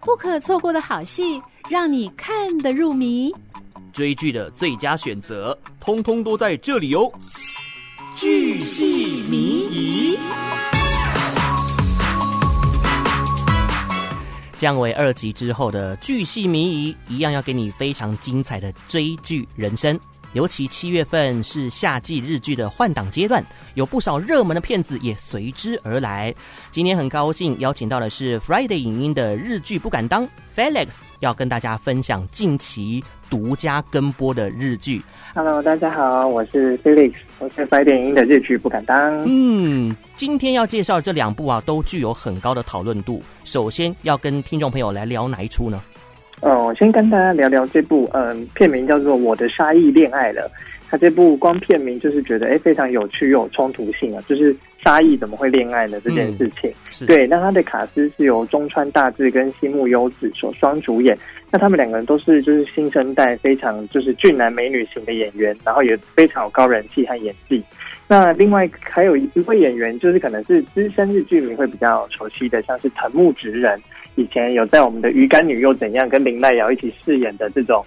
[0.00, 3.32] 不可错过的好戏，让你看得入迷。
[3.92, 7.12] 追剧的最佳选择，通通都在这里哦！
[8.16, 9.38] 剧系迷
[9.70, 10.18] 疑。
[14.56, 19.98] 降为二级之后的剧系迷疑，一样要给你非常精彩的追剧人生。
[20.32, 23.44] 尤其七月份是夏季日剧的换档阶段，
[23.74, 26.32] 有不少热门的片子也随之而来。
[26.70, 35.02] 今天很高兴邀请到的是 Friday 影音的日剧不敢当 Felix，要跟大家分享近期独家跟播的日剧。
[35.34, 39.24] Hello，大家好，我是 Felix，我是 Friday 影音的日剧不敢当。
[39.26, 43.20] 嗯，今天要介绍这两部啊，都具有很高的讨论度。
[43.44, 45.82] 首先要跟听众朋友来聊哪一出呢？
[46.40, 50.50] 哦，我先跟大家聊聊这部，嗯，片名叫做《我的沙溢恋爱了》。
[50.90, 56.00] 它这部光片名就是觉得，哎，非常有趣又有冲突性啊，就是沙溢怎么会恋爱呢？
[56.02, 56.68] 这件事情，
[57.00, 57.28] 嗯、对。
[57.28, 61.16] 那他的卡司是由中川大志跟西木优子所双主演。
[61.52, 67.62] 那他们两个人都是就是新生代非常就是俊男美女型的演员，然后也非常有高人气和演技。
[68.08, 73.80] 那另外还有一位演员，就是可能是资深日剧迷会比较熟悉的，像是藤木直人。
[74.20, 77.82] 以前有在我们的《鱼干女又怎样》跟林奈瑶一起饰演的这种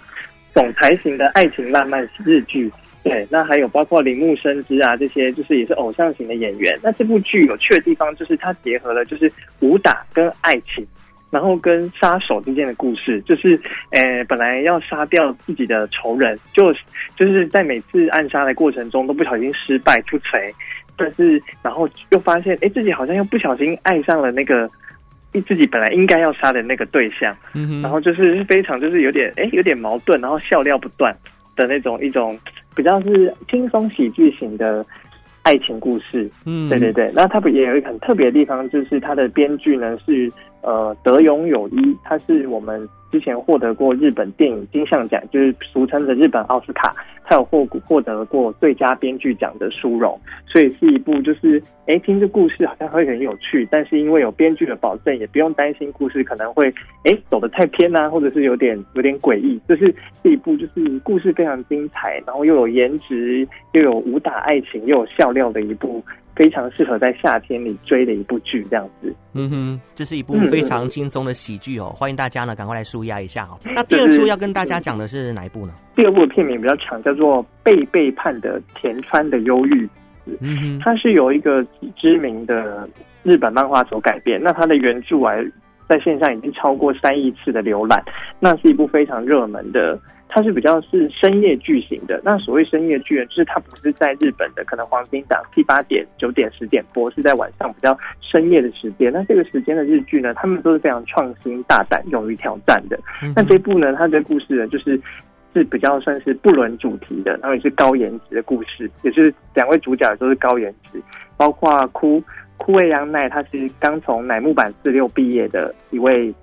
[0.52, 2.72] 总裁型的爱情浪漫日剧，
[3.03, 6.75] 对，那还有包括铃木伸之啊这些，就是也是偶像型的演员。
[6.81, 10.84] 那这部剧有趣的地方就是它结合了就是武打跟爱情，
[11.30, 13.59] 然后跟杀手之间的故事，就是
[13.92, 16.73] 呃本来要杀掉自己的仇人，就
[17.16, 20.52] 就是在每次暗杀的过程中都不小心失败出锤，
[20.97, 24.68] 但是然后又发现哎自己好像又不小心爱上了那个。
[25.42, 31.16] 自己本来应该要杀的那个对象，嗯，然后就是非常就是有点哎有点矛盾，然后笑料不断
[31.56, 32.38] 的那种一种
[32.75, 34.86] 比较是轻松喜剧型的
[35.42, 37.12] 爱情故事，嗯，对对对。
[37.14, 40.31] 那它不也有一个很特别的地方，就是它的编剧呢是
[40.62, 46.92] 呃德永友一，他是我们之前获得过日本电影金像奖，就是俗称的日本奥斯卡。
[47.25, 56.74] 他有获获得过最佳编剧奖的殊荣，所以是一部就是哎，听这故事好像会很有趣，但是因为有编剧的保证，也不用担心故事可能会
[57.06, 59.62] 哎走得太偏啊，或者是有点有点诡异。
[59.69, 59.85] 就是
[60.24, 66.03] 是一部就是故事非常精彩，然后又有颜值，又有武打爱情，又有笑料的一部。
[66.35, 69.13] 非常适合在夏天里追的一部剧，这样子。
[69.33, 73.59] 嗯哼，这是一部非常轻松的喜剧哦，嗯、欢迎大家呢赶快来舒压一下哦。
[73.75, 75.73] 那第二出要跟大家讲的是哪一部呢？
[75.95, 79.85] 第二部的片名比较长，叫做《被背叛的田川的忧郁》。
[80.39, 81.66] 嗯哼，它是由一个
[81.97, 82.88] 知名的
[83.23, 85.35] 日本漫画所改编，那它的原著啊，
[85.94, 88.04] 在线上已经超过三亿次的浏览，
[88.40, 90.00] 那是一部非常热门的。
[90.36, 92.20] 它是比较是深夜剧型的。
[92.24, 99.14] 那所谓深夜剧呢，就是它不是在日本的可能黄金档七八点、九点、十点播，是在晚上比较深夜的时间。
[99.14, 103.00] 那这个时间的日剧呢，他们都是非常创新、大胆、勇于挑战的。
[103.36, 105.00] 那这部呢，它的故事呢，就是
[105.54, 111.00] 是比较算是不伦主题的，然后也是高颜值的故事，也是两位主角都是高颜值，
[111.38, 112.20] 包括哭
[112.58, 116.34] 哭未央奈，她是刚从乃木坂四六毕业的一位。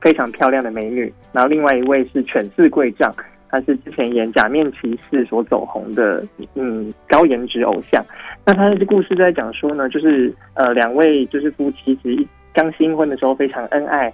[0.00, 3.10] 非常漂亮的美女，然后另外一位是犬饲贵丈，
[3.48, 6.22] 她是之前演《假面骑士》所走红的，
[6.56, 8.04] 嗯，高颜值偶像。
[8.44, 14.12] 那他的故事在讲说呢，就是呃，两位就是夫妻，其实刚新婚的时候非常恩爱，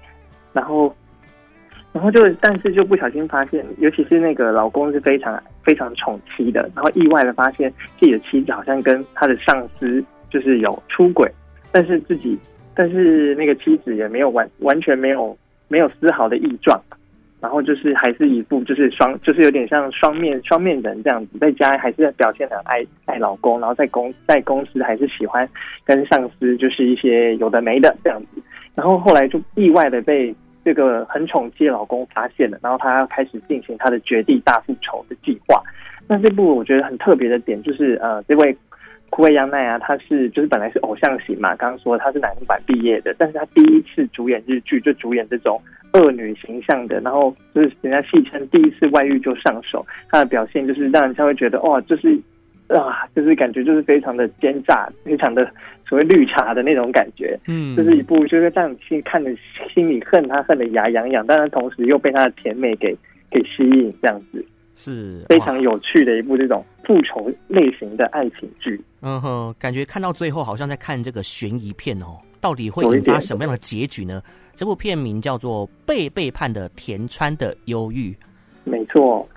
[0.52, 0.94] 然后，
[1.92, 11.30] 然后就但是就不小心发现，尤其是那个老公是非常非常宠妻的，然后意外的发现自己的妻子好像跟他的上司就是有出轨，
[11.72, 12.38] 但是自己
[12.74, 15.36] 但是那个妻子也没有完完全没有。
[15.72, 16.76] 没有丝毫的异状，
[17.40, 25.48] 然后就是还是一副就是双，就是有点像双面双面人这样子，在家还是表现很爱爱老公，然后在公在公司还是喜欢
[25.84, 28.42] 跟上司就是一些有的没的这样子，
[28.74, 35.62] 然后后来就意外的被这个很宠妻的老公发现了，然后他要开始进行他的绝地大复仇的计划。
[36.08, 38.52] 那这部我觉得很特别的点就是呃这位。
[39.10, 45.60] 堀未央奈啊，他是就是本来是偶像型嘛，刚刚说他是乃木坂毕业的，但是他第一次主演日剧就主演这种
[45.92, 52.16] 恶女形象的，然后就是人家戏称第一次外遇就上手，他的表现就是让人家会觉得哇，就是
[52.68, 55.50] 啊，就是感觉就是非常的奸诈，非常的
[55.88, 59.30] 所谓绿茶的那种感觉，嗯，就是一部就是让你心看着
[59.74, 62.96] 心里恨他恨的牙痒痒，但是同时又被他的甜美给
[63.28, 64.44] 给吸引，这样子。
[64.80, 68.82] 是非常有趣的一部这种复仇类型的爱情剧。
[69.02, 74.22] 嗯哼，感觉看到最后好像在看这个悬疑片哦，到底会引发什么样的结局呢？
[74.54, 78.10] 这部片名叫做《被背叛的田川的忧郁》。
[78.64, 79.28] 没错。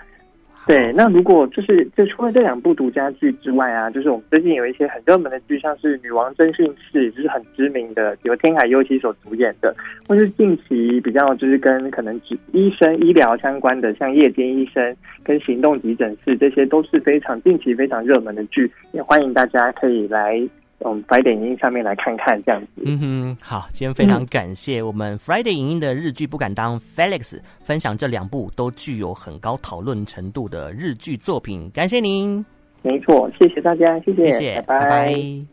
[0.66, 9.76] 对，那如果就是就除了这两部独家剧之外啊，就是我们最近有一些很热门的剧，像是《女王侦讯室》，就是很知名的，由天海佑希所主演的，
[10.08, 12.18] 或是近期比较就是跟可能
[12.54, 14.82] 医生医疗相关的，像《夜间医生》
[15.22, 20.42] 跟《行动急诊室》，这些都是非常近期非常热门的剧，也欢迎大家可以来。
[20.84, 22.84] 我们 Friday 影音上面来看看这样子。
[22.86, 32.46] 嗯哼，好，今天非常感谢我们 Friday 影音的日剧不敢当 Felix 分享这两部都具有很高讨论程度的日剧作品，感谢您。
[32.82, 34.80] 没错，谢谢大家，谢谢，谢谢，拜拜。
[34.80, 35.53] 拜拜。